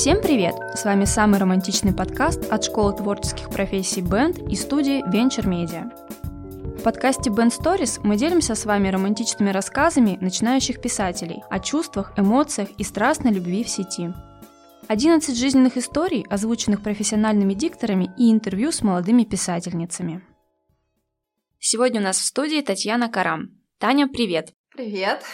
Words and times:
Всем 0.00 0.22
привет! 0.22 0.54
С 0.76 0.84
вами 0.84 1.06
самый 1.06 1.40
романтичный 1.40 1.92
подкаст 1.92 2.52
от 2.52 2.62
Школы 2.62 2.96
творческих 2.96 3.50
профессий 3.50 4.00
Band 4.00 4.48
и 4.48 4.54
студии 4.54 5.04
Venture 5.04 5.44
Media. 5.44 5.90
В 6.78 6.84
подкасте 6.84 7.30
Band 7.30 7.50
Stories 7.50 7.98
мы 8.04 8.16
делимся 8.16 8.54
с 8.54 8.64
вами 8.64 8.90
романтичными 8.90 9.50
рассказами 9.50 10.16
начинающих 10.20 10.80
писателей 10.80 11.42
о 11.50 11.58
чувствах, 11.58 12.12
эмоциях 12.16 12.68
и 12.78 12.84
страстной 12.84 13.32
любви 13.32 13.64
в 13.64 13.68
сети. 13.68 14.14
11 14.86 15.36
жизненных 15.36 15.76
историй, 15.76 16.24
озвученных 16.30 16.80
профессиональными 16.80 17.54
дикторами 17.54 18.08
и 18.16 18.30
интервью 18.30 18.70
с 18.70 18.82
молодыми 18.82 19.24
писательницами. 19.24 20.22
Сегодня 21.58 22.00
у 22.00 22.04
нас 22.04 22.18
в 22.18 22.24
студии 22.24 22.60
Татьяна 22.60 23.08
Карам. 23.08 23.60
Таня, 23.78 24.06
привет! 24.06 24.52
Привет! 24.76 25.24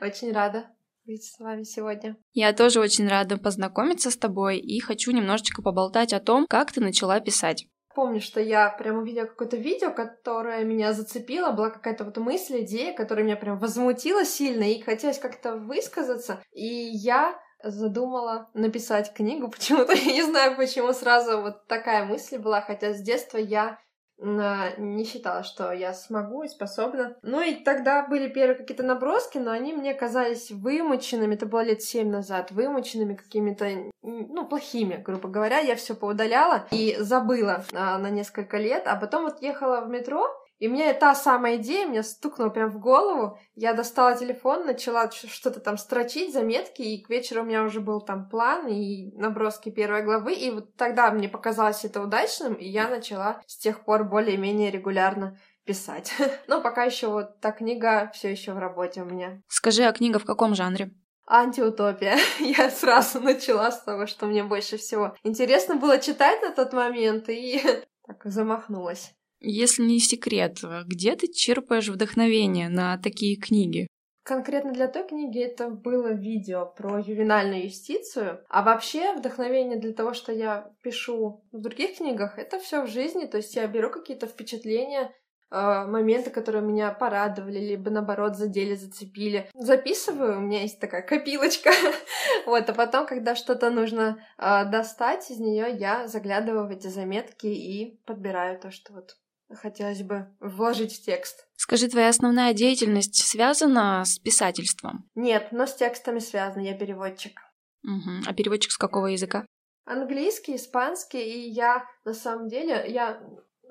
Очень 0.00 0.32
рада 0.32 0.64
быть 1.08 1.24
с 1.24 1.38
вами 1.40 1.62
сегодня. 1.62 2.16
Я 2.34 2.52
тоже 2.52 2.80
очень 2.80 3.08
рада 3.08 3.38
познакомиться 3.38 4.10
с 4.10 4.16
тобой 4.16 4.58
и 4.58 4.78
хочу 4.78 5.10
немножечко 5.10 5.62
поболтать 5.62 6.12
о 6.12 6.20
том, 6.20 6.46
как 6.46 6.70
ты 6.70 6.80
начала 6.80 7.18
писать. 7.20 7.66
Помню, 7.94 8.20
что 8.20 8.40
я 8.40 8.68
прям 8.70 8.98
увидела 8.98 9.24
какое-то 9.24 9.56
видео, 9.56 9.90
которое 9.90 10.62
меня 10.64 10.92
зацепило, 10.92 11.50
была 11.50 11.70
какая-то 11.70 12.04
вот 12.04 12.16
мысль, 12.18 12.60
идея, 12.60 12.94
которая 12.94 13.24
меня 13.24 13.36
прям 13.36 13.58
возмутила 13.58 14.24
сильно, 14.24 14.62
и 14.62 14.82
хотелось 14.82 15.18
как-то 15.18 15.56
высказаться. 15.56 16.40
И 16.52 16.66
я 16.66 17.40
задумала 17.62 18.50
написать 18.54 19.12
книгу 19.14 19.48
почему-то. 19.50 19.94
Я 19.94 20.12
не 20.12 20.22
знаю, 20.22 20.56
почему 20.56 20.92
сразу 20.92 21.40
вот 21.40 21.66
такая 21.66 22.04
мысль 22.04 22.38
была, 22.38 22.60
хотя 22.60 22.92
с 22.92 23.00
детства 23.00 23.38
я 23.38 23.78
не 24.20 25.04
считала, 25.04 25.42
что 25.42 25.72
я 25.72 25.94
смогу 25.94 26.42
и 26.42 26.48
способна. 26.48 27.16
Ну 27.22 27.40
и 27.40 27.54
тогда 27.54 28.06
были 28.06 28.28
первые 28.28 28.56
какие-то 28.56 28.82
наброски, 28.82 29.38
но 29.38 29.52
они 29.52 29.72
мне 29.72 29.94
казались 29.94 30.50
вымученными, 30.50 31.34
это 31.34 31.46
было 31.46 31.62
лет 31.62 31.82
семь 31.82 32.10
назад, 32.10 32.50
вымученными 32.50 33.14
какими-то, 33.14 33.90
ну, 34.02 34.46
плохими, 34.46 34.96
грубо 34.96 35.28
говоря. 35.28 35.58
Я 35.58 35.76
все 35.76 35.94
поудаляла 35.94 36.66
и 36.70 36.96
забыла 36.98 37.64
а, 37.72 37.98
на 37.98 38.10
несколько 38.10 38.58
лет, 38.58 38.84
а 38.86 38.96
потом 38.96 39.24
вот 39.24 39.40
ехала 39.40 39.80
в 39.82 39.88
метро, 39.88 40.28
и 40.58 40.68
мне 40.68 40.92
та 40.92 41.14
самая 41.14 41.56
идея 41.56 41.86
меня 41.86 42.02
стукнула 42.02 42.48
прям 42.48 42.70
в 42.70 42.80
голову. 42.80 43.38
Я 43.54 43.74
достала 43.74 44.16
телефон, 44.16 44.66
начала 44.66 45.10
что-то 45.10 45.60
там 45.60 45.78
строчить, 45.78 46.32
заметки, 46.32 46.82
и 46.82 47.02
к 47.02 47.08
вечеру 47.08 47.42
у 47.42 47.44
меня 47.44 47.62
уже 47.62 47.80
был 47.80 48.00
там 48.00 48.28
план 48.28 48.66
и 48.66 49.12
наброски 49.16 49.70
первой 49.70 50.02
главы. 50.02 50.34
И 50.34 50.50
вот 50.50 50.74
тогда 50.74 51.10
мне 51.12 51.28
показалось 51.28 51.84
это 51.84 52.02
удачным, 52.02 52.54
и 52.54 52.66
я 52.66 52.88
начала 52.88 53.40
с 53.46 53.56
тех 53.56 53.84
пор 53.84 54.04
более-менее 54.04 54.70
регулярно 54.70 55.38
писать. 55.64 56.12
Но 56.48 56.60
пока 56.60 56.84
еще 56.84 57.06
вот 57.06 57.40
та 57.40 57.52
книга 57.52 58.10
все 58.12 58.30
еще 58.30 58.52
в 58.52 58.58
работе 58.58 59.02
у 59.02 59.04
меня. 59.04 59.40
Скажи, 59.46 59.84
а 59.84 59.92
книга 59.92 60.18
в 60.18 60.24
каком 60.24 60.54
жанре? 60.54 60.90
Антиутопия. 61.28 62.16
Я 62.40 62.70
сразу 62.70 63.20
начала 63.20 63.70
с 63.70 63.82
того, 63.82 64.06
что 64.06 64.26
мне 64.26 64.42
больше 64.42 64.76
всего 64.76 65.14
интересно 65.22 65.76
было 65.76 65.98
читать 65.98 66.42
на 66.42 66.50
тот 66.50 66.72
момент, 66.72 67.28
и 67.28 67.62
так 68.06 68.22
замахнулась. 68.24 69.14
Если 69.40 69.82
не 69.82 70.00
секрет, 70.00 70.58
где 70.86 71.14
ты 71.14 71.28
черпаешь 71.28 71.88
вдохновение 71.88 72.68
на 72.68 72.98
такие 72.98 73.36
книги? 73.36 73.86
Конкретно 74.28 74.72
для 74.72 74.88
той 74.88 75.08
книги 75.08 75.40
это 75.40 75.70
было 75.70 76.12
видео 76.12 76.66
про 76.66 76.98
ювенальную 76.98 77.64
юстицию. 77.64 78.44
А 78.50 78.62
вообще 78.62 79.14
вдохновение 79.14 79.78
для 79.78 79.94
того, 79.94 80.12
что 80.12 80.32
я 80.32 80.70
пишу 80.82 81.44
в 81.50 81.60
других 81.62 81.96
книгах, 81.96 82.38
это 82.38 82.58
все 82.58 82.82
в 82.82 82.88
жизни. 82.88 83.24
То 83.24 83.38
есть 83.38 83.54
я 83.56 83.66
беру 83.66 83.90
какие-то 83.90 84.26
впечатления, 84.26 85.14
э, 85.50 85.86
моменты, 85.86 86.28
которые 86.28 86.62
меня 86.62 86.90
порадовали, 86.90 87.58
либо 87.58 87.90
наоборот 87.90 88.36
задели, 88.36 88.74
зацепили. 88.74 89.48
Записываю, 89.54 90.36
у 90.36 90.42
меня 90.42 90.60
есть 90.60 90.78
такая 90.78 91.00
копилочка. 91.00 91.70
вот, 92.44 92.68
а 92.68 92.74
потом, 92.74 93.06
когда 93.06 93.34
что-то 93.34 93.70
нужно 93.70 94.22
э, 94.36 94.64
достать 94.66 95.30
из 95.30 95.38
нее, 95.38 95.74
я 95.74 96.06
заглядываю 96.06 96.66
в 96.66 96.70
эти 96.70 96.88
заметки 96.88 97.46
и 97.46 97.98
подбираю 98.04 98.60
то, 98.60 98.70
что 98.70 98.92
вот 98.92 99.16
хотелось 99.54 100.02
бы 100.02 100.26
вложить 100.40 100.96
в 100.96 101.04
текст. 101.04 101.46
Скажи, 101.56 101.88
твоя 101.88 102.08
основная 102.08 102.52
деятельность 102.54 103.16
связана 103.16 104.04
с 104.04 104.18
писательством? 104.18 105.08
Нет, 105.14 105.48
но 105.52 105.66
с 105.66 105.74
текстами 105.74 106.18
связана, 106.18 106.62
я 106.62 106.74
переводчик. 106.74 107.40
Угу. 107.84 108.24
А 108.26 108.34
переводчик 108.34 108.72
с 108.72 108.78
какого 108.78 109.06
языка? 109.06 109.46
Английский, 109.84 110.56
испанский, 110.56 111.22
и 111.22 111.48
я 111.48 111.86
на 112.04 112.12
самом 112.12 112.48
деле, 112.48 112.84
я 112.88 113.20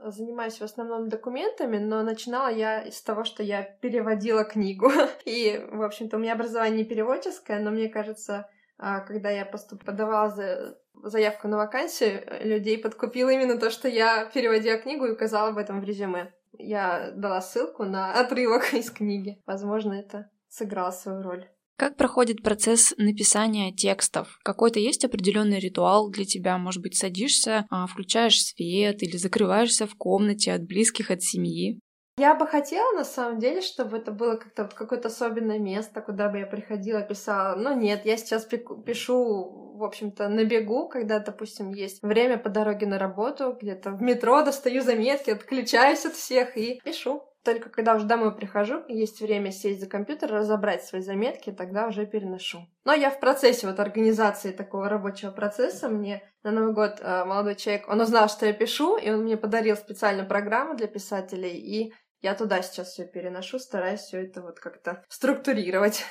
занимаюсь 0.04 0.58
в 0.58 0.64
основном 0.64 1.10
документами, 1.10 1.78
но 1.78 2.04
начинала 2.04 2.50
я 2.50 2.90
с 2.92 3.02
того, 3.02 3.24
что 3.24 3.44
я 3.44 3.64
переводила 3.64 4.44
книгу. 4.44 4.92
И, 5.26 5.59
в 5.72 5.82
общем-то, 5.82 6.18
у 6.18 6.20
меня 6.20 6.34
образование 6.34 6.80
не 6.80 6.86
переводческое, 6.86 7.59
но 7.59 7.72
мне 7.72 7.90
кажется, 7.90 8.50
а, 8.78 9.02
когда 9.02 9.30
я 9.30 9.46
поступ... 9.46 9.84
подавала 9.84 10.30
за... 10.30 10.78
заявку 11.03 11.47
на 11.47 11.58
вакансию, 11.58 12.24
людей 12.41 12.78
подкупил 12.78 13.30
именно 13.30 13.58
то, 13.58 13.69
что 13.69 13.88
я 13.88 14.25
переводила 14.25 14.78
книгу 14.78 15.06
и 15.06 15.12
указала 15.12 15.50
об 15.50 15.58
этом 15.58 15.81
в 15.81 15.84
резюме. 15.84 16.34
Я 16.58 17.12
дала 17.16 17.41
ссылку 17.41 17.84
на 17.84 18.13
отрывок 18.19 18.74
из 18.74 18.90
книги. 18.90 19.41
Возможно, 19.46 19.94
это 19.94 20.30
сыграло 20.50 20.91
свою 20.91 21.22
роль. 21.22 21.47
Как 21.78 21.96
проходит 21.96 22.41
процесс 22.41 22.96
написания 22.97 23.72
текстов? 23.72 24.40
Какой-то 24.44 24.80
есть 24.80 25.06
определенный 25.06 25.59
ритуал 25.59 26.09
для 26.09 26.25
тебя? 26.25 26.58
Может 26.58 26.81
быть, 26.81 26.97
садишься, 26.97 27.68
а, 27.69 27.85
включаешь 27.85 28.44
свет 28.44 29.03
или 29.03 29.16
закрываешься 29.16 29.85
в 29.85 29.94
комнате 29.96 30.53
от 30.53 30.64
близких, 30.64 31.12
от 31.12 31.22
семьи? 31.22 31.79
Я 32.18 32.34
бы 32.34 32.47
хотела, 32.47 32.94
на 32.94 33.06
самом 33.06 33.38
деле, 33.38 33.62
чтобы 33.62 33.97
это 33.97 34.12
было 34.12 34.38
как-то 34.38 34.64
вот 34.64 34.74
какое-то 34.74 35.09
особенное 35.09 35.59
место, 35.59 36.02
куда 36.02 36.29
бы 36.29 36.40
я 36.40 36.47
приходила, 36.47 37.02
писала. 37.02 37.56
Но 37.56 37.74
нет, 37.74 38.08
я 38.08 38.18
сейчас 38.18 38.44
пишу, 38.46 39.66
в 39.78 39.84
общем-то, 39.84 40.28
на 40.28 40.44
бегу, 40.44 40.88
когда, 40.88 41.20
допустим, 41.20 41.72
есть 41.72 42.02
время 42.02 42.38
по 42.38 42.50
дороге 42.50 42.88
на 42.88 42.98
работу, 42.98 43.58
где-то 43.60 43.92
в 43.92 44.02
метро 44.02 44.44
достаю 44.44 44.82
заметки, 44.82 45.30
отключаюсь 45.30 46.06
от 46.06 46.14
всех 46.14 46.58
и 46.58 46.82
пишу. 46.84 47.24
Только 47.44 47.70
когда 47.70 47.96
уже 47.96 48.06
домой 48.06 48.36
прихожу, 48.36 48.84
есть 48.90 49.22
время 49.22 49.52
сесть 49.52 49.80
за 49.80 49.88
компьютер, 49.88 50.32
разобрать 50.32 50.84
свои 50.84 51.02
заметки, 51.02 51.52
тогда 51.52 51.88
уже 51.88 52.06
переношу. 52.06 52.60
Но 52.84 52.94
я 52.94 53.10
в 53.10 53.22
процессе 53.22 53.68
вот 53.68 53.80
организации 53.80 54.52
такого 54.52 54.90
рабочего 54.90 55.32
процесса, 55.32 55.88
мне 55.88 56.22
на 56.44 56.52
Новый 56.52 56.74
год 56.74 56.98
э, 57.00 57.24
молодой 57.24 57.56
человек, 57.56 57.88
он 57.88 58.02
узнал, 58.02 58.28
что 58.28 58.46
я 58.46 58.52
пишу, 58.52 58.98
и 58.98 59.09
он 59.09 59.24
мне 59.24 59.38
подарил 59.38 59.78
специальную 59.78 60.28
программу 60.28 60.76
для 60.76 60.88
писателей, 60.88 61.56
и 61.56 61.94
я 62.20 62.36
туда 62.36 62.62
сейчас 62.62 62.90
все 62.90 63.06
переношу, 63.06 63.59
стараюсь 63.59 64.02
все 64.02 64.24
это 64.24 64.42
вот 64.42 64.59
как-то 64.59 65.06
структурировать 65.08 66.04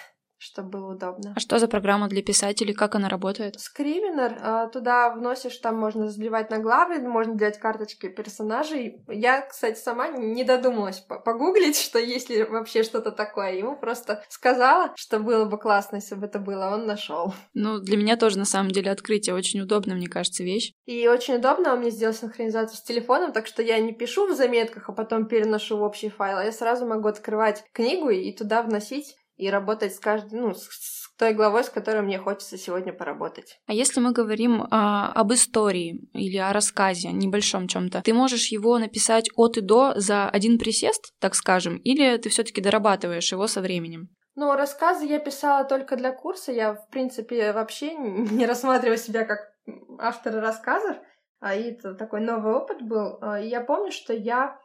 чтобы 0.46 0.70
было 0.70 0.92
удобно. 0.92 1.32
А 1.36 1.40
что 1.40 1.58
за 1.58 1.68
программа 1.68 2.08
для 2.08 2.22
писателей? 2.22 2.72
Как 2.72 2.94
она 2.94 3.08
работает? 3.08 3.58
Scrivener. 3.58 4.38
А, 4.40 4.68
туда 4.68 5.10
вносишь, 5.10 5.56
там 5.58 5.76
можно 5.76 6.08
заливать 6.08 6.50
на 6.50 6.58
главы, 6.58 7.00
можно 7.00 7.34
делать 7.34 7.58
карточки 7.58 8.08
персонажей. 8.08 9.04
Я, 9.08 9.42
кстати, 9.42 9.78
сама 9.78 10.08
не 10.08 10.44
додумалась 10.44 11.00
погуглить, 11.00 11.76
что 11.80 11.98
есть 11.98 12.30
ли 12.30 12.44
вообще 12.44 12.82
что-то 12.82 13.10
такое. 13.10 13.54
Ему 13.54 13.76
просто 13.76 14.22
сказала, 14.28 14.92
что 14.96 15.18
было 15.18 15.44
бы 15.44 15.58
классно, 15.58 15.96
если 15.96 16.14
бы 16.14 16.26
это 16.26 16.38
было, 16.38 16.70
он 16.72 16.86
нашел. 16.86 17.34
Ну, 17.54 17.78
для 17.78 17.96
меня 17.96 18.16
тоже, 18.16 18.38
на 18.38 18.44
самом 18.44 18.70
деле, 18.70 18.90
открытие 18.90 19.34
очень 19.34 19.60
удобно, 19.60 19.94
мне 19.94 20.08
кажется, 20.08 20.44
вещь. 20.44 20.72
И 20.86 21.08
очень 21.08 21.36
удобно, 21.36 21.72
он 21.72 21.80
мне 21.80 21.90
сделал 21.90 22.14
синхронизацию 22.14 22.76
с 22.76 22.82
телефоном, 22.82 23.32
так 23.32 23.46
что 23.46 23.62
я 23.62 23.78
не 23.80 23.92
пишу 23.92 24.26
в 24.26 24.36
заметках, 24.36 24.88
а 24.88 24.92
потом 24.92 25.26
переношу 25.26 25.76
в 25.76 25.82
общий 25.82 26.08
файл, 26.08 26.38
а 26.38 26.44
я 26.44 26.52
сразу 26.52 26.86
могу 26.86 27.08
открывать 27.08 27.64
книгу 27.72 28.10
и 28.10 28.32
туда 28.32 28.62
вносить 28.62 29.16
и 29.36 29.50
работать 29.50 29.94
с 29.94 30.00
каждой, 30.00 30.41
ну, 30.41 30.54
с 30.54 31.10
той 31.19 31.32
главой, 31.32 31.64
с 31.64 31.70
которой 31.70 32.02
мне 32.02 32.19
хочется 32.19 32.58
сегодня 32.58 32.92
поработать. 32.92 33.58
А 33.66 33.72
если 33.72 34.00
мы 34.00 34.12
говорим 34.12 34.66
а, 34.70 35.12
об 35.12 35.32
истории 35.32 36.08
или 36.12 36.36
о 36.36 36.52
рассказе, 36.52 37.10
небольшом 37.12 37.68
чем-то, 37.68 38.03
ты 38.03 38.12
можешь 38.12 38.48
его 38.48 38.78
написать 38.78 39.28
от 39.34 39.56
и 39.56 39.60
до 39.60 39.94
за 39.97 40.28
один 40.28 40.59
присест, 40.59 41.12
так 41.21 41.34
скажем, 41.34 41.78
или 41.78 42.16
ты 42.18 42.28
все-таки 42.28 42.60
дорабатываешь 42.60 43.33
его 43.33 43.47
со 43.47 43.60
временем? 43.60 44.09
Ну, 44.34 44.54
рассказы 44.54 45.06
я 45.06 45.18
писала 45.18 45.65
только 45.65 45.97
для 45.97 46.12
курса. 46.12 46.53
Я, 46.53 46.74
в 46.74 46.88
принципе, 46.91 47.53
вообще 47.53 47.94
не 47.94 48.47
рассматриваю 48.47 48.98
себя 48.98 49.24
как 49.24 49.53
автора 49.98 50.41
рассказов. 50.41 50.97
А 51.41 51.54
это 51.54 51.94
такой 51.94 52.21
новый 52.21 52.54
опыт 52.54 52.83
был. 52.83 53.18
А, 53.21 53.41
и 53.41 53.48
я 53.48 53.62
помню, 53.62 53.92
что 53.92 54.12
я 54.12 54.59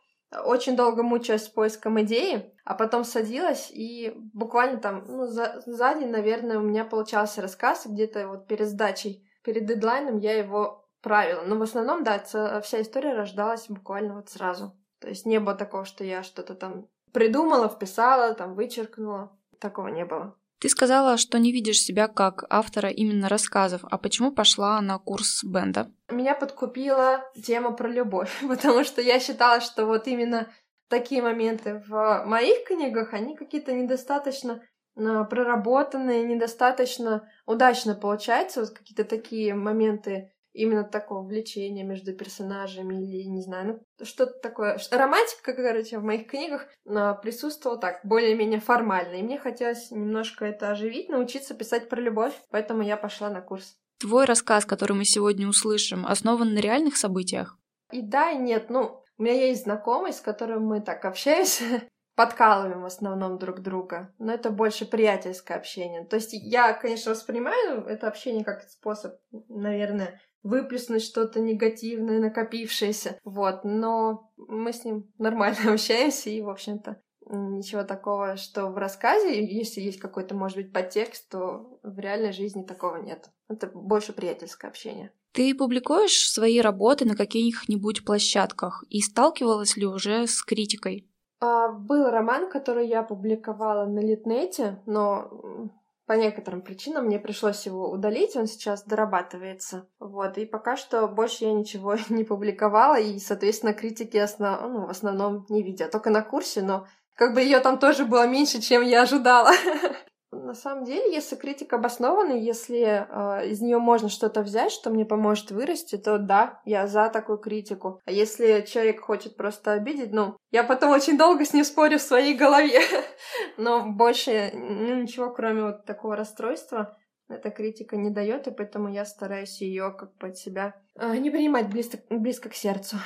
очень 0.45 0.75
долго 0.75 1.03
мучилась 1.03 1.45
с 1.45 1.49
поиском 1.49 2.01
идеи, 2.01 2.53
а 2.63 2.75
потом 2.75 3.03
садилась 3.03 3.69
и 3.71 4.13
буквально 4.33 4.79
там, 4.79 5.03
ну, 5.07 5.27
за, 5.27 5.61
за 5.65 5.93
день, 5.95 6.09
наверное, 6.09 6.59
у 6.59 6.63
меня 6.63 6.85
получался 6.85 7.41
рассказ, 7.41 7.85
где-то 7.85 8.27
вот 8.27 8.47
перед 8.47 8.67
сдачей, 8.67 9.27
перед 9.43 9.65
дедлайном 9.65 10.17
я 10.17 10.37
его 10.37 10.87
правила. 11.01 11.41
Но 11.43 11.57
в 11.57 11.61
основном, 11.63 12.03
да, 12.03 12.19
вся 12.61 12.81
история 12.81 13.13
рождалась 13.13 13.67
буквально 13.67 14.15
вот 14.15 14.29
сразу. 14.29 14.77
То 14.99 15.09
есть 15.09 15.25
не 15.25 15.39
было 15.39 15.55
такого, 15.55 15.85
что 15.85 16.03
я 16.03 16.21
что-то 16.23 16.53
там 16.53 16.87
придумала, 17.11 17.67
вписала, 17.67 18.33
там 18.33 18.55
вычеркнула. 18.55 19.35
Такого 19.59 19.87
не 19.89 20.05
было. 20.05 20.35
Ты 20.61 20.69
сказала, 20.69 21.17
что 21.17 21.39
не 21.39 21.51
видишь 21.51 21.81
себя 21.81 22.07
как 22.07 22.45
автора 22.47 22.89
именно 22.89 23.29
рассказов. 23.29 23.81
А 23.89 23.97
почему 23.97 24.31
пошла 24.31 24.79
на 24.79 24.99
курс 24.99 25.43
Бенда? 25.43 25.91
Меня 26.11 26.35
подкупила 26.35 27.23
тема 27.43 27.71
про 27.71 27.89
любовь, 27.89 28.31
потому 28.47 28.83
что 28.83 29.01
я 29.01 29.19
считала, 29.19 29.59
что 29.59 29.87
вот 29.87 30.07
именно 30.07 30.47
такие 30.91 31.23
моменты 31.23 31.81
в 31.87 32.23
моих 32.25 32.65
книгах, 32.65 33.13
они 33.13 33.35
какие-то 33.35 33.71
недостаточно 33.71 34.61
а, 34.95 35.23
проработанные, 35.23 36.23
недостаточно 36.23 37.27
удачно 37.47 37.95
получается. 37.95 38.61
Вот 38.61 38.71
какие-то 38.71 39.05
такие 39.05 39.55
моменты 39.55 40.31
именно 40.53 40.83
такого 40.83 41.25
влечения 41.25 41.85
между 41.85 42.13
персонажами 42.13 42.95
или, 42.95 43.23
не 43.23 43.41
знаю, 43.41 43.81
ну, 43.99 44.05
что-то 44.05 44.33
такое. 44.41 44.77
Романтика, 44.91 45.53
короче, 45.53 45.97
в 45.97 46.03
моих 46.03 46.27
книгах 46.27 46.67
а, 46.85 47.13
присутствовала 47.13 47.79
так, 47.79 48.01
более-менее 48.03 48.59
формально. 48.59 49.15
И 49.15 49.23
мне 49.23 49.39
хотелось 49.39 49.91
немножко 49.91 50.45
это 50.45 50.71
оживить, 50.71 51.09
научиться 51.09 51.53
писать 51.53 51.89
про 51.89 52.01
любовь, 52.01 52.33
поэтому 52.51 52.83
я 52.83 52.97
пошла 52.97 53.29
на 53.29 53.41
курс. 53.41 53.77
Твой 53.99 54.25
рассказ, 54.25 54.65
который 54.65 54.93
мы 54.93 55.05
сегодня 55.05 55.47
услышим, 55.47 56.05
основан 56.05 56.53
на 56.53 56.59
реальных 56.59 56.97
событиях? 56.97 57.57
И 57.91 58.01
да, 58.01 58.31
и 58.31 58.37
нет. 58.37 58.69
Ну, 58.69 59.00
у 59.21 59.23
меня 59.23 59.35
есть 59.35 59.65
знакомый, 59.65 60.13
с 60.13 60.19
которым 60.19 60.65
мы 60.65 60.81
так 60.81 61.05
общаемся, 61.05 61.83
подкалываем 62.15 62.81
в 62.81 62.85
основном 62.85 63.37
друг 63.37 63.59
друга, 63.59 64.11
но 64.17 64.33
это 64.33 64.49
больше 64.49 64.85
приятельское 64.87 65.53
общение. 65.53 66.03
То 66.05 66.15
есть 66.15 66.31
я, 66.33 66.73
конечно, 66.73 67.11
воспринимаю 67.11 67.85
это 67.85 68.07
общение 68.07 68.43
как 68.43 68.63
способ, 68.63 69.13
наверное, 69.47 70.19
выплеснуть 70.41 71.03
что-то 71.03 71.39
негативное, 71.39 72.19
накопившееся. 72.19 73.19
Вот, 73.23 73.63
но 73.63 74.31
мы 74.37 74.73
с 74.73 74.83
ним 74.85 75.13
нормально 75.19 75.59
общаемся, 75.73 76.31
и, 76.31 76.41
в 76.41 76.49
общем-то, 76.49 76.99
ничего 77.29 77.83
такого, 77.83 78.37
что 78.37 78.67
в 78.67 78.77
рассказе, 78.77 79.43
если 79.45 79.81
есть 79.81 79.99
какой-то, 79.99 80.35
может 80.35 80.57
быть, 80.57 80.73
подтекст, 80.73 81.29
то 81.29 81.79
в 81.83 81.99
реальной 81.99 82.33
жизни 82.33 82.63
такого 82.63 82.97
нет. 82.97 83.29
Это 83.49 83.67
больше 83.67 84.13
приятельское 84.13 84.67
общение. 84.67 85.11
Ты 85.33 85.55
публикуешь 85.55 86.29
свои 86.29 86.59
работы 86.59 87.05
на 87.05 87.15
каких-нибудь 87.15 88.03
площадках 88.03 88.83
и 88.89 88.99
сталкивалась 88.99 89.77
ли 89.77 89.85
уже 89.85 90.27
с 90.27 90.43
критикой? 90.43 91.07
А, 91.39 91.69
был 91.69 92.09
роман, 92.09 92.49
который 92.49 92.87
я 92.87 93.01
публиковала 93.01 93.85
на 93.85 93.99
Литнете, 93.99 94.81
но 94.85 95.71
по 96.05 96.13
некоторым 96.13 96.61
причинам 96.61 97.05
мне 97.05 97.19
пришлось 97.19 97.65
его 97.65 97.89
удалить, 97.89 98.35
он 98.35 98.45
сейчас 98.45 98.83
дорабатывается. 98.83 99.87
Вот, 99.97 100.37
и 100.37 100.45
пока 100.45 100.75
что 100.75 101.07
больше 101.07 101.45
я 101.45 101.53
ничего 101.53 101.95
не 102.09 102.25
публиковала, 102.25 102.99
и, 102.99 103.17
соответственно, 103.17 103.73
критики 103.73 104.17
основ... 104.17 104.61
ну, 104.61 104.87
в 104.87 104.89
основном 104.89 105.45
не 105.47 105.63
видя. 105.63 105.87
Только 105.87 106.09
на 106.09 106.21
курсе, 106.21 106.61
но 106.61 106.85
как 107.21 107.35
бы 107.35 107.41
ее 107.41 107.59
там 107.59 107.77
тоже 107.77 108.05
было 108.05 108.25
меньше, 108.25 108.59
чем 108.59 108.81
я 108.81 109.03
ожидала. 109.03 109.51
На 110.31 110.55
самом 110.55 110.85
деле, 110.85 111.13
если 111.13 111.35
критика 111.35 111.75
обоснована, 111.75 112.33
если 112.33 112.79
э, 112.81 113.47
из 113.47 113.61
нее 113.61 113.77
можно 113.77 114.09
что-то 114.09 114.41
взять, 114.41 114.71
что 114.71 114.89
мне 114.89 115.05
поможет 115.05 115.51
вырасти, 115.51 115.99
то 115.99 116.17
да, 116.17 116.61
я 116.65 116.87
за 116.87 117.09
такую 117.09 117.37
критику. 117.37 118.01
А 118.05 118.11
если 118.11 118.65
человек 118.67 119.01
хочет 119.01 119.37
просто 119.37 119.73
обидеть, 119.73 120.11
ну, 120.11 120.35
я 120.49 120.63
потом 120.63 120.89
очень 120.89 121.15
долго 121.15 121.45
с 121.45 121.53
ним 121.53 121.63
спорю 121.63 121.99
в 121.99 122.01
своей 122.01 122.33
голове. 122.33 122.79
Но 123.57 123.85
больше 123.85 124.49
ну, 124.55 125.03
ничего, 125.03 125.29
кроме 125.29 125.61
вот 125.61 125.85
такого 125.85 126.15
расстройства, 126.15 126.97
эта 127.29 127.51
критика 127.51 127.97
не 127.97 128.09
дает, 128.09 128.47
и 128.47 128.51
поэтому 128.51 128.91
я 128.91 129.05
стараюсь 129.05 129.61
ее 129.61 129.95
как 129.95 130.17
под 130.17 130.37
себя 130.37 130.73
э, 130.95 131.17
не 131.17 131.29
принимать 131.29 131.69
близко, 131.69 131.99
близко 132.09 132.49
к 132.49 132.55
сердцу. 132.55 132.97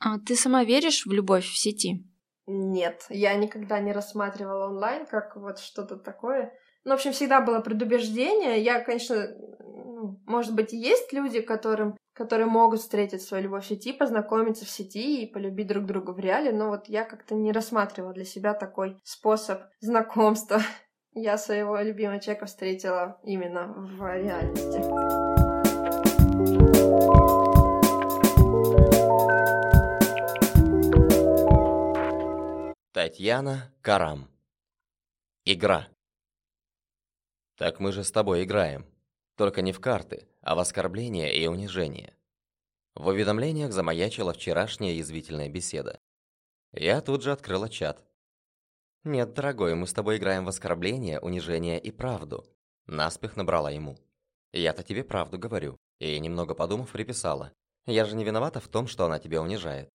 А 0.00 0.18
ты 0.18 0.36
сама 0.36 0.64
веришь 0.64 1.06
в 1.06 1.12
любовь 1.12 1.46
в 1.46 1.56
сети? 1.56 2.04
Нет, 2.50 3.04
я 3.10 3.34
никогда 3.34 3.78
не 3.78 3.92
рассматривала 3.92 4.68
онлайн 4.68 5.04
как 5.04 5.36
вот 5.36 5.58
что-то 5.58 5.96
такое. 5.96 6.54
Ну, 6.84 6.92
в 6.92 6.94
общем, 6.94 7.12
всегда 7.12 7.42
было 7.42 7.60
предубеждение. 7.60 8.62
Я, 8.62 8.80
конечно, 8.80 9.28
ну, 9.60 10.18
может 10.26 10.54
быть, 10.54 10.72
есть 10.72 11.12
люди, 11.12 11.42
которым, 11.42 11.98
которые 12.14 12.46
могут 12.46 12.80
встретить 12.80 13.20
свою 13.20 13.44
любовь 13.44 13.64
в 13.64 13.68
сети, 13.68 13.92
познакомиться 13.92 14.64
в 14.64 14.70
сети 14.70 15.22
и 15.22 15.30
полюбить 15.30 15.66
друг 15.66 15.84
друга 15.84 16.12
в 16.12 16.18
реале, 16.18 16.50
но 16.50 16.70
вот 16.70 16.88
я 16.88 17.04
как-то 17.04 17.34
не 17.34 17.52
рассматривала 17.52 18.14
для 18.14 18.24
себя 18.24 18.54
такой 18.54 18.96
способ 19.04 19.60
знакомства. 19.80 20.62
Я 21.12 21.36
своего 21.36 21.76
любимого 21.78 22.20
человека 22.20 22.46
встретила 22.46 23.18
именно 23.24 23.74
в 23.76 24.16
реальности. 24.16 25.27
Татьяна 32.98 33.72
Карам. 33.80 34.28
Игра. 35.44 35.88
Так 37.56 37.78
мы 37.78 37.92
же 37.92 38.02
с 38.02 38.10
тобой 38.10 38.42
играем. 38.42 38.92
Только 39.36 39.62
не 39.62 39.70
в 39.70 39.78
карты, 39.78 40.26
а 40.40 40.56
в 40.56 40.58
оскорбление 40.58 41.32
и 41.32 41.46
унижение. 41.46 42.16
В 42.96 43.06
уведомлениях 43.06 43.72
замаячила 43.72 44.32
вчерашняя 44.32 44.94
язвительная 44.94 45.48
беседа. 45.48 46.00
Я 46.72 47.00
тут 47.00 47.22
же 47.22 47.30
открыла 47.30 47.68
чат. 47.68 48.04
«Нет, 49.04 49.32
дорогой, 49.32 49.76
мы 49.76 49.86
с 49.86 49.92
тобой 49.92 50.16
играем 50.16 50.44
в 50.44 50.48
оскорбление, 50.48 51.20
унижение 51.20 51.78
и 51.78 51.92
правду». 51.92 52.52
Наспех 52.88 53.36
набрала 53.36 53.70
ему. 53.70 53.96
«Я-то 54.52 54.82
тебе 54.82 55.04
правду 55.04 55.38
говорю». 55.38 55.76
И, 56.00 56.18
немного 56.18 56.56
подумав, 56.56 56.90
приписала. 56.90 57.52
«Я 57.86 58.04
же 58.06 58.16
не 58.16 58.24
виновата 58.24 58.58
в 58.58 58.66
том, 58.66 58.88
что 58.88 59.04
она 59.04 59.20
тебя 59.20 59.40
унижает». 59.40 59.88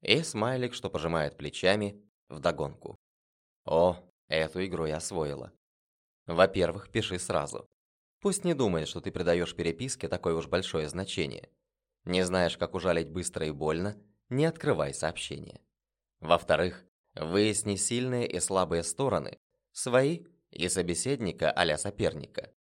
И 0.00 0.24
смайлик, 0.24 0.74
что 0.74 0.90
пожимает 0.90 1.36
плечами, 1.36 2.02
вдогонку. 2.32 2.96
О, 3.64 3.96
эту 4.28 4.64
игру 4.64 4.86
я 4.86 4.96
освоила. 4.96 5.52
Во-первых, 6.26 6.90
пиши 6.90 7.18
сразу. 7.18 7.68
Пусть 8.20 8.44
не 8.44 8.54
думает, 8.54 8.88
что 8.88 9.00
ты 9.00 9.10
придаешь 9.10 9.54
переписке 9.54 10.08
такое 10.08 10.34
уж 10.34 10.46
большое 10.46 10.88
значение. 10.88 11.48
Не 12.04 12.24
знаешь, 12.24 12.56
как 12.56 12.74
ужалить 12.74 13.10
быстро 13.10 13.46
и 13.46 13.50
больно, 13.50 13.96
не 14.28 14.44
открывай 14.44 14.94
сообщение. 14.94 15.60
Во-вторых, 16.20 16.84
выясни 17.14 17.76
сильные 17.76 18.26
и 18.26 18.40
слабые 18.40 18.82
стороны, 18.82 19.38
свои 19.72 20.24
и 20.50 20.68
собеседника 20.68 21.50
а 21.50 21.76
соперника. 21.76 22.52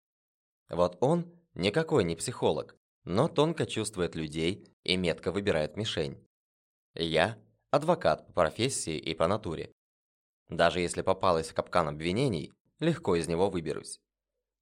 Вот 0.69 0.97
он 1.01 1.31
никакой 1.53 2.03
не 2.03 2.15
психолог, 2.15 2.75
но 3.03 3.27
тонко 3.27 3.65
чувствует 3.65 4.15
людей 4.15 4.68
и 4.83 4.97
метко 4.97 5.31
выбирает 5.31 5.75
мишень. 5.75 6.18
Я 6.94 7.38
адвокат 7.71 8.27
по 8.27 8.33
профессии 8.33 8.97
и 8.97 9.15
по 9.15 9.27
натуре. 9.27 9.73
Даже 10.50 10.81
если 10.81 11.01
попалась 11.01 11.50
в 11.50 11.53
капкан 11.53 11.88
обвинений, 11.88 12.53
легко 12.79 13.15
из 13.15 13.27
него 13.27 13.50
выберусь. 13.50 14.00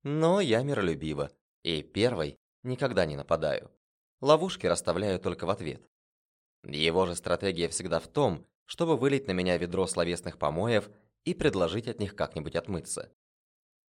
Но 0.03 0.39
я 0.39 0.61
миролюбива, 0.61 1.31
и 1.63 1.81
первой 1.81 2.38
никогда 2.63 3.06
не 3.06 3.17
нападаю. 3.17 3.71
Ловушки 4.21 4.67
расставляю 4.67 5.19
только 5.19 5.45
в 5.45 5.50
ответ. 5.50 5.81
Его 6.63 7.06
же 7.06 7.16
стратегия 7.16 7.68
всегда 7.69 7.99
в 7.99 8.07
том, 8.07 8.45
чтобы 8.66 8.97
вылить 8.97 9.28
на 9.28 9.31
меня 9.31 9.57
ведро 9.57 9.87
словесных 9.87 10.37
помоев 10.37 10.89
и 11.23 11.33
предложить 11.33 11.87
от 11.87 11.99
них 11.99 12.16
как-нибудь 12.16 12.56
отмыться. 12.56 13.11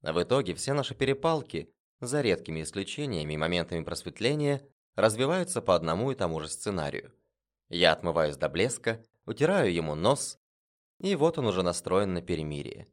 В 0.00 0.22
итоге 0.22 0.54
все 0.54 0.72
наши 0.72 0.94
перепалки, 0.94 1.74
за 2.00 2.22
редкими 2.22 2.62
исключениями 2.62 3.34
и 3.34 3.36
моментами 3.36 3.84
просветления, 3.84 4.66
развиваются 4.94 5.60
по 5.60 5.74
одному 5.74 6.10
и 6.10 6.14
тому 6.14 6.40
же 6.40 6.48
сценарию. 6.48 7.12
Я 7.70 7.92
отмываюсь 7.92 8.36
до 8.36 8.48
блеска, 8.48 9.02
утираю 9.26 9.72
ему 9.72 9.94
нос, 9.94 10.38
и 10.98 11.14
вот 11.14 11.38
он 11.38 11.46
уже 11.46 11.62
настроен 11.62 12.12
на 12.12 12.20
перемирие. 12.20 12.86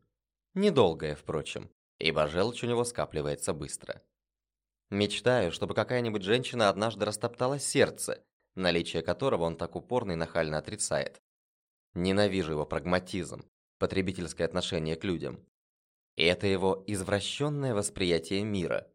Недолгое, 0.53 1.15
впрочем, 1.15 1.69
ибо 1.99 2.27
желчь 2.27 2.63
у 2.63 2.67
него 2.67 2.83
скапливается 2.83 3.53
быстро. 3.53 4.01
Мечтаю, 4.89 5.51
чтобы 5.51 5.73
какая-нибудь 5.73 6.21
женщина 6.21 6.69
однажды 6.69 7.05
растоптала 7.05 7.59
сердце, 7.59 8.23
наличие 8.55 9.01
которого 9.01 9.43
он 9.43 9.57
так 9.57 9.75
упорно 9.75 10.13
и 10.13 10.15
нахально 10.15 10.59
отрицает. 10.59 11.21
Ненавижу 11.93 12.53
его 12.53 12.65
прагматизм, 12.65 13.45
потребительское 13.79 14.47
отношение 14.47 14.95
к 14.95 15.03
людям. 15.03 15.43
И 16.15 16.23
это 16.23 16.47
его 16.47 16.83
извращенное 16.87 17.73
восприятие 17.73 18.43
мира. 18.43 18.87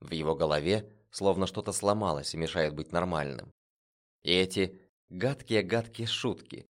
В 0.00 0.12
его 0.12 0.34
голове 0.34 0.90
словно 1.10 1.46
что-то 1.46 1.72
сломалось 1.72 2.34
и 2.34 2.38
мешает 2.38 2.74
быть 2.74 2.92
нормальным. 2.92 3.52
И 4.22 4.32
эти 4.32 4.80
гадкие-гадкие 5.08 6.06
шутки, 6.06 6.66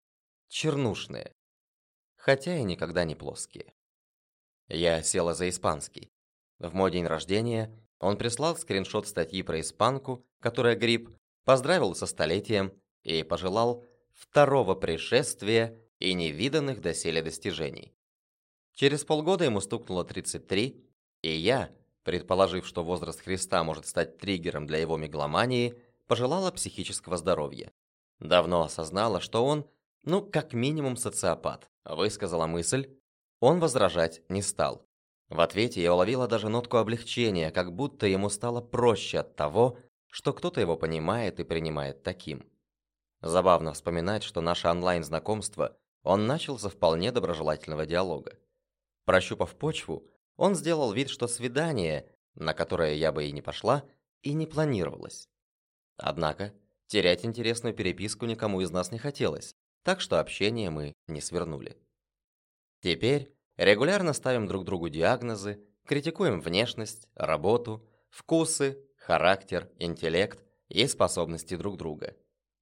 чернушные, 0.48 1.32
хотя 2.16 2.56
и 2.56 2.62
никогда 2.62 3.04
не 3.04 3.14
плоские. 3.14 3.72
Я 4.68 5.02
села 5.02 5.34
за 5.34 5.48
испанский. 5.48 6.10
В 6.58 6.74
мой 6.74 6.90
день 6.90 7.06
рождения 7.06 7.70
он 7.98 8.16
прислал 8.16 8.56
скриншот 8.56 9.06
статьи 9.06 9.42
про 9.42 9.60
испанку, 9.60 10.24
которая 10.40 10.76
грипп, 10.76 11.10
поздравил 11.44 11.94
со 11.94 12.06
столетием 12.06 12.72
и 13.02 13.22
пожелал 13.22 13.84
второго 14.12 14.74
пришествия 14.74 15.78
и 15.98 16.14
невиданных 16.14 16.80
доселе 16.80 17.22
достижений. 17.22 17.94
Через 18.74 19.04
полгода 19.04 19.44
ему 19.44 19.60
стукнуло 19.60 20.04
33, 20.04 20.84
и 21.22 21.30
я, 21.30 21.70
предположив, 22.02 22.66
что 22.66 22.82
возраст 22.82 23.20
Христа 23.20 23.62
может 23.62 23.86
стать 23.86 24.18
триггером 24.18 24.66
для 24.66 24.78
его 24.78 24.96
мегаломании, 24.96 25.74
пожелала 26.06 26.50
психического 26.50 27.16
здоровья. 27.16 27.72
Давно 28.22 28.62
осознала, 28.62 29.20
что 29.20 29.44
он 29.44 29.68
ну, 30.04 30.22
как 30.22 30.52
минимум 30.52 30.96
социопат, 30.96 31.68
высказала 31.84 32.46
мысль. 32.46 32.96
Он 33.40 33.58
возражать 33.58 34.22
не 34.28 34.42
стал. 34.42 34.86
В 35.28 35.40
ответе 35.40 35.82
я 35.82 35.92
уловила 35.92 36.28
даже 36.28 36.48
нотку 36.48 36.76
облегчения, 36.76 37.50
как 37.50 37.74
будто 37.74 38.06
ему 38.06 38.28
стало 38.28 38.60
проще 38.60 39.18
от 39.18 39.34
того, 39.34 39.76
что 40.06 40.32
кто-то 40.32 40.60
его 40.60 40.76
понимает 40.76 41.40
и 41.40 41.44
принимает 41.44 42.04
таким. 42.04 42.48
Забавно 43.22 43.72
вспоминать, 43.72 44.22
что 44.22 44.40
наше 44.40 44.68
онлайн-знакомство 44.68 45.76
он 46.04 46.26
начал 46.28 46.58
со 46.60 46.68
вполне 46.68 47.10
доброжелательного 47.10 47.86
диалога. 47.86 48.38
Прощупав 49.04 49.56
почву, 49.56 50.06
Он 50.36 50.54
сделал 50.54 50.92
вид, 50.92 51.10
что 51.10 51.26
свидание, 51.26 52.08
на 52.34 52.54
которое 52.54 52.94
я 52.94 53.10
бы 53.10 53.24
и 53.24 53.32
не 53.32 53.42
пошла, 53.42 53.84
и 54.22 54.32
не 54.32 54.46
планировалось. 54.46 55.28
Однако, 55.96 56.52
терять 56.92 57.24
интересную 57.24 57.74
переписку 57.74 58.26
никому 58.26 58.60
из 58.60 58.70
нас 58.70 58.92
не 58.92 58.98
хотелось, 58.98 59.56
так 59.82 60.02
что 60.02 60.20
общение 60.20 60.68
мы 60.68 60.92
не 61.08 61.22
свернули. 61.22 61.78
Теперь 62.82 63.34
регулярно 63.56 64.12
ставим 64.12 64.46
друг 64.46 64.66
другу 64.66 64.90
диагнозы, 64.90 65.64
критикуем 65.86 66.42
внешность, 66.42 67.08
работу, 67.14 67.88
вкусы, 68.10 68.78
характер, 68.98 69.70
интеллект 69.78 70.44
и 70.68 70.86
способности 70.86 71.56
друг 71.56 71.78
друга. 71.78 72.14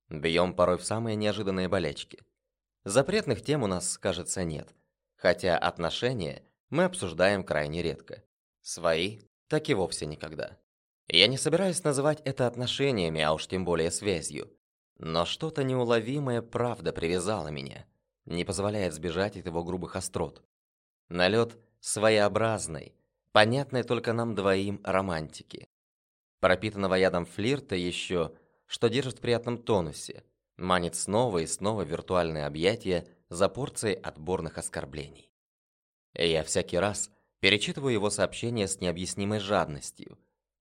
Бьем 0.09 0.55
порой 0.55 0.79
в 0.79 0.85
самые 0.85 1.17
неожиданные 1.17 1.69
болячки. 1.69 2.23
Запретных 2.85 3.43
тем 3.43 3.65
у 3.65 3.67
нас, 3.67 3.99
кажется, 3.99 4.45
нет, 4.45 4.73
хотя 5.17 5.59
отношения 5.59 6.45
мы 6.69 6.85
обсуждаем 6.85 7.43
крайне 7.43 7.83
редко. 7.83 8.23
Свои 8.63 9.23
так 9.49 9.69
и 9.69 9.75
вовсе 9.75 10.07
никогда. 10.07 10.57
Я 11.13 11.27
не 11.27 11.39
собираюсь 11.39 11.83
называть 11.83 12.21
это 12.25 12.47
отношениями, 12.47 13.21
а 13.21 13.33
уж 13.33 13.49
тем 13.49 13.65
более 13.65 13.91
связью. 13.91 14.49
Но 14.97 15.25
что-то 15.25 15.65
неуловимое 15.65 16.41
правда 16.41 16.93
привязало 16.93 17.49
меня, 17.49 17.85
не 18.27 18.45
позволяет 18.45 18.95
сбежать 18.95 19.37
от 19.37 19.45
его 19.45 19.65
грубых 19.65 19.97
острот. 19.97 20.45
Налет 21.09 21.59
своеобразной, 21.81 22.95
понятной 23.33 23.83
только 23.83 24.13
нам 24.13 24.37
двоим 24.37 24.81
романтики. 24.85 25.67
Пропитанного 26.39 26.95
ядом 26.95 27.27
флирта 27.27 27.75
еще, 27.75 28.33
что 28.67 28.89
держит 28.89 29.19
в 29.19 29.21
приятном 29.21 29.59
тонусе, 29.59 30.23
манит 30.57 30.95
снова 30.95 31.39
и 31.39 31.47
снова 31.47 31.83
виртуальные 31.83 32.47
объятия 32.47 33.09
за 33.29 33.49
порцией 33.49 33.95
отборных 33.95 34.59
оскорблений. 34.59 35.33
Я 36.15 36.45
всякий 36.45 36.79
раз 36.79 37.11
перечитываю 37.41 37.95
его 37.95 38.11
сообщения 38.11 38.69
с 38.69 38.81
необъяснимой 38.81 39.41
жадностью. 39.41 40.17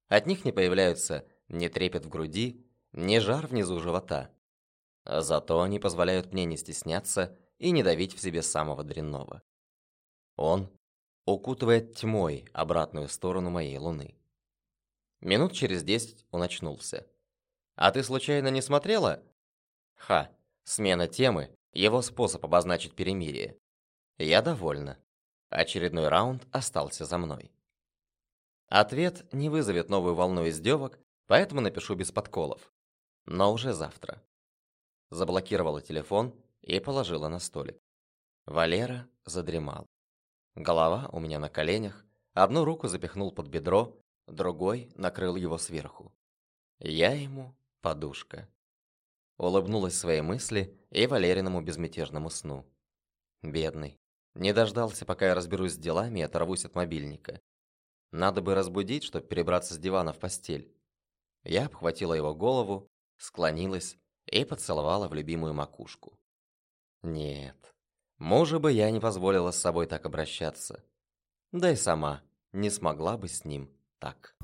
От 0.09 0.25
них 0.25 0.43
не 0.43 0.51
появляются 0.51 1.25
ни 1.47 1.67
трепет 1.67 2.05
в 2.05 2.09
груди, 2.09 2.65
ни 2.91 3.19
жар 3.19 3.47
внизу 3.47 3.79
живота. 3.79 4.31
Зато 5.05 5.61
они 5.61 5.79
позволяют 5.79 6.33
мне 6.33 6.45
не 6.45 6.57
стесняться 6.57 7.37
и 7.57 7.71
не 7.71 7.83
давить 7.83 8.15
в 8.15 8.19
себе 8.19 8.41
самого 8.41 8.83
дрянного. 8.83 9.41
Он 10.35 10.69
укутывает 11.25 11.95
тьмой 11.95 12.45
обратную 12.53 13.07
сторону 13.07 13.49
моей 13.49 13.77
луны. 13.77 14.15
Минут 15.21 15.53
через 15.53 15.83
десять 15.83 16.25
он 16.31 16.41
очнулся. 16.41 17.07
«А 17.75 17.91
ты 17.91 18.03
случайно 18.03 18.49
не 18.49 18.61
смотрела?» 18.61 19.23
«Ха, 19.95 20.31
смена 20.63 21.07
темы, 21.07 21.55
его 21.73 22.01
способ 22.01 22.43
обозначить 22.45 22.95
перемирие. 22.95 23.57
Я 24.17 24.41
довольна. 24.41 24.97
Очередной 25.49 26.07
раунд 26.07 26.47
остался 26.51 27.05
за 27.05 27.17
мной. 27.17 27.51
Ответ 28.69 29.25
не 29.33 29.49
вызовет 29.49 29.89
новую 29.89 30.13
волну 30.13 30.47
издевок, 30.47 30.99
поэтому 31.25 31.59
напишу 31.59 31.95
без 31.95 32.11
подколов. 32.11 32.71
Но 33.25 33.51
уже 33.51 33.73
завтра. 33.73 34.23
Заблокировала 35.09 35.81
телефон 35.81 36.33
и 36.61 36.79
положила 36.79 37.27
на 37.29 37.39
столик. 37.39 37.79
Валера 38.45 39.07
задремал. 39.25 39.87
Голова 40.55 41.09
у 41.11 41.19
меня 41.19 41.39
на 41.39 41.49
коленях, 41.49 42.05
одну 42.33 42.63
руку 42.63 42.87
запихнул 42.87 43.31
под 43.31 43.47
бедро, 43.47 43.99
другой 44.27 44.91
накрыл 44.95 45.35
его 45.35 45.57
сверху. 45.57 46.13
Я 46.79 47.13
ему 47.13 47.55
подушка. 47.81 48.47
Улыбнулась 49.37 49.97
своей 49.97 50.21
мысли 50.21 50.77
и 50.91 51.07
Валериному 51.07 51.61
безмятежному 51.61 52.29
сну. 52.29 52.65
Бедный. 53.41 53.97
Не 54.35 54.53
дождался, 54.53 55.05
пока 55.05 55.27
я 55.27 55.35
разберусь 55.35 55.73
с 55.73 55.77
делами 55.77 56.19
и 56.19 56.23
оторвусь 56.23 56.65
от 56.65 56.75
мобильника. 56.75 57.41
Надо 58.11 58.41
бы 58.41 58.55
разбудить, 58.55 59.03
чтобы 59.03 59.27
перебраться 59.27 59.75
с 59.75 59.77
дивана 59.77 60.13
в 60.13 60.19
постель. 60.19 60.73
Я 61.43 61.67
обхватила 61.67 62.13
его 62.13 62.33
голову, 62.33 62.89
склонилась 63.17 63.97
и 64.25 64.43
поцеловала 64.45 65.07
в 65.07 65.13
любимую 65.13 65.53
макушку. 65.53 66.17
Нет, 67.03 67.75
мужу 68.17 68.59
бы 68.59 68.71
я 68.71 68.89
не 68.91 68.99
позволила 68.99 69.51
с 69.51 69.59
собой 69.59 69.85
так 69.85 70.05
обращаться. 70.05 70.83
Да 71.51 71.71
и 71.71 71.75
сама 71.75 72.21
не 72.51 72.69
смогла 72.69 73.17
бы 73.17 73.27
с 73.27 73.45
ним 73.45 73.69
так. 73.99 74.35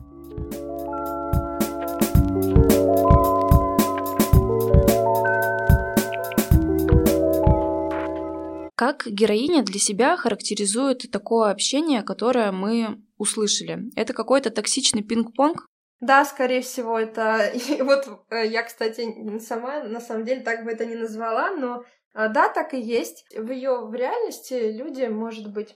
Как 8.76 9.08
героиня 9.08 9.64
для 9.64 9.80
себя 9.80 10.18
характеризует 10.18 11.10
такое 11.10 11.50
общение, 11.50 12.04
которое 12.04 12.52
мы 12.52 13.05
услышали? 13.18 13.90
Это 13.96 14.14
какой-то 14.14 14.50
токсичный 14.52 15.04
пинг-понг? 15.04 15.68
Да, 16.00 16.26
скорее 16.26 16.62
всего, 16.62 17.00
это... 17.00 17.46
И 17.54 17.82
вот 17.82 18.08
э, 18.30 18.48
я, 18.48 18.64
кстати, 18.64 19.40
сама 19.40 19.84
на 19.84 20.00
самом 20.00 20.26
деле 20.26 20.42
так 20.42 20.64
бы 20.64 20.72
это 20.72 20.86
не 20.86 20.96
назвала, 20.96 21.52
но 21.52 21.84
э, 22.14 22.30
да, 22.30 22.50
так 22.50 22.74
и 22.74 22.80
есть. 22.80 23.26
В 23.36 23.52
ее 23.52 23.86
в 23.86 23.94
реальности 23.94 24.72
люди, 24.72 25.04
может 25.06 25.52
быть, 25.52 25.76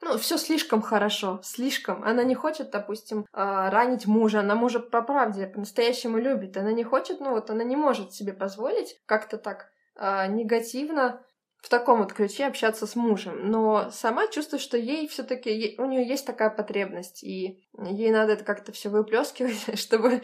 ну, 0.00 0.18
все 0.18 0.38
слишком 0.38 0.82
хорошо, 0.82 1.40
слишком. 1.42 2.02
Она 2.02 2.24
не 2.24 2.34
хочет, 2.34 2.70
допустим, 2.70 3.24
а, 3.32 3.70
ранить 3.70 4.06
мужа, 4.06 4.40
она 4.40 4.54
мужа 4.54 4.80
по 4.80 5.00
правде, 5.00 5.46
по-настоящему 5.46 6.18
любит. 6.18 6.56
Она 6.58 6.72
не 6.72 6.84
хочет, 6.84 7.20
ну 7.20 7.30
вот, 7.30 7.48
она 7.48 7.64
не 7.64 7.76
может 7.76 8.12
себе 8.12 8.34
позволить 8.34 9.00
как-то 9.06 9.38
так 9.38 9.70
негативно 9.96 11.24
в 11.64 11.70
таком 11.70 12.00
вот 12.00 12.12
ключе 12.12 12.44
общаться 12.44 12.86
с 12.86 12.94
мужем, 12.94 13.50
но 13.50 13.88
сама 13.90 14.26
чувствует, 14.26 14.62
что 14.62 14.76
ей 14.76 15.08
все-таки 15.08 15.76
у 15.78 15.86
нее 15.86 16.06
есть 16.06 16.26
такая 16.26 16.50
потребность, 16.50 17.24
и 17.24 17.64
ей 17.82 18.10
надо 18.10 18.34
это 18.34 18.44
как-то 18.44 18.70
все 18.72 18.90
выплескивать, 18.90 19.78
чтобы 19.80 20.22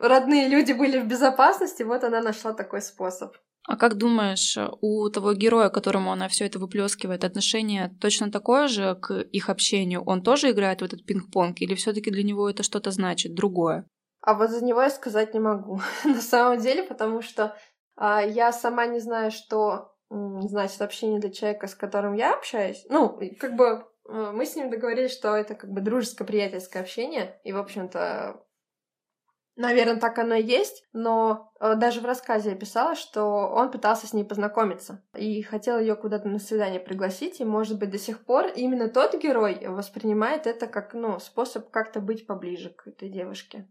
родные 0.00 0.48
люди 0.48 0.72
были 0.72 0.98
в 0.98 1.06
безопасности. 1.06 1.82
Вот 1.82 2.04
она 2.04 2.22
нашла 2.22 2.54
такой 2.54 2.80
способ. 2.80 3.36
А 3.66 3.76
как 3.76 3.98
думаешь, 3.98 4.56
у 4.80 5.10
того 5.10 5.34
героя, 5.34 5.68
которому 5.68 6.10
она 6.10 6.26
все 6.28 6.46
это 6.46 6.58
выплескивает, 6.58 7.22
отношение 7.22 7.94
точно 8.00 8.32
такое 8.32 8.66
же 8.66 8.94
к 8.94 9.12
их 9.12 9.50
общению? 9.50 10.02
Он 10.04 10.22
тоже 10.22 10.52
играет 10.52 10.80
в 10.80 10.84
этот 10.86 11.04
пинг-понг, 11.04 11.60
или 11.60 11.74
все-таки 11.74 12.10
для 12.10 12.22
него 12.22 12.48
это 12.48 12.62
что-то 12.62 12.92
значит, 12.92 13.34
другое? 13.34 13.86
А 14.22 14.32
вот 14.32 14.48
за 14.48 14.64
него 14.64 14.80
я 14.80 14.88
сказать 14.88 15.34
не 15.34 15.40
могу, 15.40 15.82
на 16.06 16.22
самом 16.22 16.58
деле, 16.60 16.82
потому 16.82 17.20
что 17.20 17.54
а, 17.94 18.22
я 18.22 18.52
сама 18.52 18.86
не 18.86 19.00
знаю, 19.00 19.30
что 19.30 19.92
значит 20.10 20.80
общение 20.82 21.20
для 21.20 21.30
человека, 21.30 21.66
с 21.66 21.74
которым 21.74 22.14
я 22.14 22.34
общаюсь. 22.34 22.84
Ну, 22.88 23.18
как 23.38 23.56
бы 23.56 23.86
э, 24.08 24.32
мы 24.32 24.46
с 24.46 24.56
ним 24.56 24.70
договорились, 24.70 25.12
что 25.12 25.36
это 25.36 25.54
как 25.54 25.70
бы 25.70 25.80
дружеско-приятельское 25.80 26.80
общение, 26.80 27.40
и, 27.44 27.52
в 27.52 27.58
общем-то, 27.58 28.42
Наверное, 29.60 29.98
так 29.98 30.16
оно 30.20 30.36
и 30.36 30.44
есть, 30.44 30.84
но 30.92 31.52
э, 31.58 31.74
даже 31.74 32.00
в 32.00 32.04
рассказе 32.04 32.50
я 32.50 32.54
писала, 32.56 32.94
что 32.94 33.24
он 33.24 33.72
пытался 33.72 34.06
с 34.06 34.12
ней 34.12 34.22
познакомиться 34.22 35.02
и 35.16 35.42
хотел 35.42 35.80
ее 35.80 35.96
куда-то 35.96 36.28
на 36.28 36.38
свидание 36.38 36.78
пригласить, 36.78 37.40
и, 37.40 37.44
может 37.44 37.76
быть, 37.76 37.90
до 37.90 37.98
сих 37.98 38.24
пор 38.24 38.46
именно 38.54 38.88
тот 38.88 39.20
герой 39.20 39.58
воспринимает 39.66 40.46
это 40.46 40.68
как, 40.68 40.94
ну, 40.94 41.18
способ 41.18 41.70
как-то 41.70 41.98
быть 41.98 42.24
поближе 42.24 42.70
к 42.70 42.86
этой 42.86 43.08
девушке. 43.08 43.68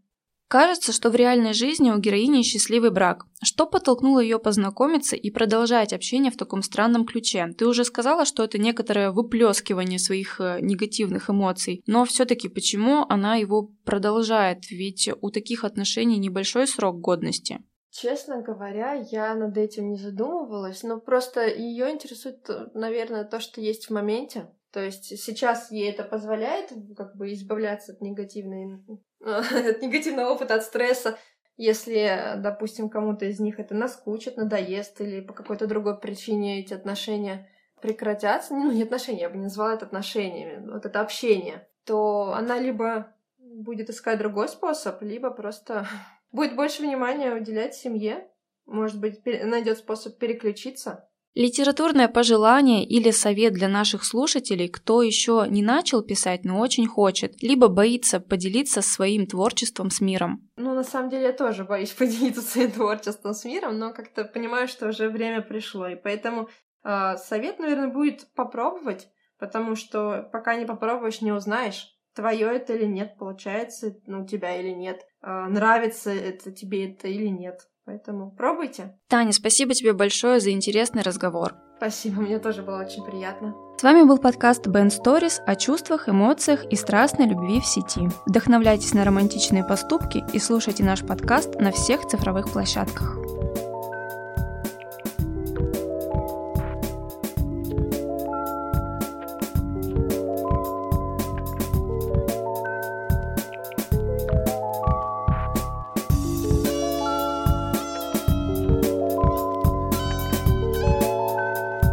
Кажется, 0.48 0.92
что 0.92 1.10
в 1.10 1.14
реальной 1.14 1.52
жизни 1.52 1.90
у 1.90 1.98
героини 1.98 2.42
счастливый 2.42 2.90
брак. 2.90 3.26
Что 3.42 3.66
подтолкнуло 3.66 4.20
ее 4.20 4.38
познакомиться 4.38 5.14
и 5.14 5.30
продолжать 5.30 5.92
общение 5.92 6.32
в 6.32 6.38
таком 6.38 6.62
странном 6.62 7.04
ключе? 7.04 7.48
Ты 7.58 7.66
уже 7.66 7.84
сказала, 7.84 8.24
что 8.24 8.44
это 8.44 8.56
некоторое 8.56 9.10
выплескивание 9.10 9.98
своих 9.98 10.40
э, 10.40 10.60
негативных 10.62 11.28
эмоций, 11.28 11.82
но 11.86 12.06
все-таки 12.06 12.48
почему 12.48 13.04
она 13.10 13.36
его 13.36 13.70
продолжает? 13.84 14.70
Ведь 14.70 15.10
у 15.20 15.30
таких 15.30 15.64
отношений 15.64 16.16
небольшой 16.16 16.66
срок 16.66 16.98
годности. 16.98 17.60
Честно 17.90 18.40
говоря, 18.40 18.94
я 19.10 19.34
над 19.34 19.58
этим 19.58 19.90
не 19.90 19.98
задумывалась, 19.98 20.82
но 20.82 20.98
просто 20.98 21.46
ее 21.46 21.90
интересует, 21.90 22.48
наверное, 22.72 23.24
то, 23.24 23.40
что 23.40 23.60
есть 23.60 23.86
в 23.86 23.90
моменте. 23.90 24.48
То 24.72 24.80
есть 24.80 25.18
сейчас 25.18 25.70
ей 25.70 25.90
это 25.90 26.04
позволяет 26.04 26.72
как 26.96 27.16
бы 27.16 27.32
избавляться 27.32 27.92
от 27.92 28.00
негативной 28.00 28.84
от 29.20 29.82
негативного 29.82 30.30
опыта, 30.30 30.54
от 30.54 30.64
стресса. 30.64 31.18
Если, 31.56 32.34
допустим, 32.36 32.88
кому-то 32.88 33.24
из 33.24 33.40
них 33.40 33.58
это 33.58 33.74
наскучит, 33.74 34.36
надоест 34.36 35.00
или 35.00 35.20
по 35.20 35.32
какой-то 35.32 35.66
другой 35.66 35.98
причине 35.98 36.60
эти 36.60 36.72
отношения 36.72 37.48
прекратятся, 37.80 38.54
ну, 38.54 38.70
не 38.70 38.82
отношения, 38.84 39.22
я 39.22 39.30
бы 39.30 39.36
не 39.36 39.44
назвала 39.44 39.74
это 39.74 39.86
отношениями, 39.86 40.70
вот 40.70 40.86
это 40.86 41.00
общение, 41.00 41.68
то 41.84 42.32
она 42.34 42.58
либо 42.58 43.12
будет 43.38 43.90
искать 43.90 44.18
другой 44.18 44.48
способ, 44.48 45.02
либо 45.02 45.30
просто 45.30 45.86
будет 46.32 46.54
больше 46.54 46.82
внимания 46.82 47.34
уделять 47.34 47.74
семье, 47.74 48.28
может 48.66 49.00
быть, 49.00 49.24
найдет 49.24 49.78
способ 49.78 50.18
переключиться. 50.18 51.08
Литературное 51.38 52.08
пожелание 52.08 52.84
или 52.84 53.12
совет 53.12 53.52
для 53.52 53.68
наших 53.68 54.04
слушателей, 54.04 54.68
кто 54.68 55.02
еще 55.02 55.46
не 55.48 55.62
начал 55.62 56.02
писать, 56.02 56.44
но 56.44 56.58
очень 56.58 56.88
хочет, 56.88 57.40
либо 57.40 57.68
боится 57.68 58.18
поделиться 58.18 58.82
своим 58.82 59.24
творчеством 59.24 59.90
с 59.90 60.00
миром? 60.00 60.50
Ну, 60.56 60.74
на 60.74 60.82
самом 60.82 61.10
деле, 61.10 61.26
я 61.26 61.32
тоже 61.32 61.62
боюсь 61.62 61.92
поделиться 61.98 62.40
своим 62.40 62.72
творчеством 62.72 63.34
с 63.34 63.44
миром, 63.44 63.78
но 63.78 63.92
как-то 63.92 64.24
понимаю, 64.24 64.66
что 64.66 64.88
уже 64.88 65.08
время 65.08 65.40
пришло, 65.40 65.86
и 65.86 65.94
поэтому 65.94 66.48
э, 66.82 67.16
совет, 67.18 67.60
наверное, 67.60 67.86
будет 67.86 68.26
попробовать, 68.34 69.06
потому 69.38 69.76
что 69.76 70.28
пока 70.32 70.56
не 70.56 70.66
попробуешь, 70.66 71.20
не 71.20 71.30
узнаешь, 71.30 71.86
твое 72.16 72.48
это 72.48 72.74
или 72.74 72.86
нет, 72.86 73.16
получается 73.16 73.94
ну, 74.08 74.24
у 74.24 74.26
тебя 74.26 74.60
или 74.60 74.70
нет, 74.70 75.06
а, 75.20 75.48
нравится 75.48 76.10
это 76.10 76.50
тебе 76.50 76.90
это 76.90 77.06
или 77.06 77.28
нет. 77.28 77.68
Поэтому 77.88 78.30
пробуйте. 78.30 78.94
Таня, 79.08 79.32
спасибо 79.32 79.72
тебе 79.72 79.94
большое 79.94 80.40
за 80.40 80.50
интересный 80.50 81.00
разговор. 81.00 81.54
Спасибо, 81.78 82.20
мне 82.20 82.38
тоже 82.38 82.60
было 82.60 82.80
очень 82.80 83.02
приятно. 83.02 83.54
С 83.78 83.82
вами 83.82 84.02
был 84.02 84.18
подкаст 84.18 84.66
Band 84.66 84.88
Stories 84.88 85.40
о 85.46 85.56
чувствах, 85.56 86.06
эмоциях 86.06 86.66
и 86.66 86.76
страстной 86.76 87.26
любви 87.26 87.60
в 87.60 87.64
сети. 87.64 88.10
Вдохновляйтесь 88.26 88.92
на 88.92 89.04
романтичные 89.04 89.64
поступки 89.64 90.22
и 90.34 90.38
слушайте 90.38 90.84
наш 90.84 91.00
подкаст 91.00 91.54
на 91.54 91.72
всех 91.72 92.06
цифровых 92.06 92.52
площадках. 92.52 93.16